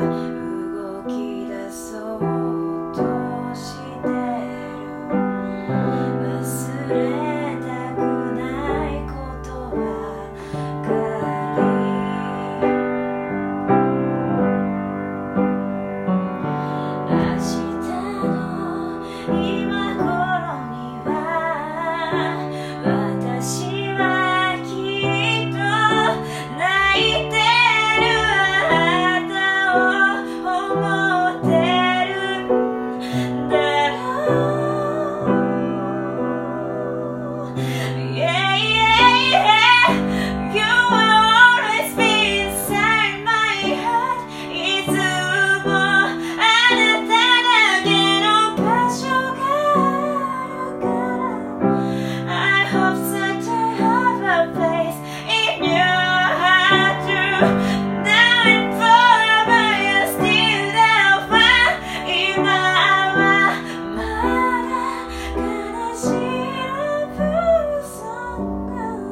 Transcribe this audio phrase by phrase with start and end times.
[0.00, 0.27] 啊。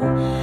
[0.07, 0.36] Thank you.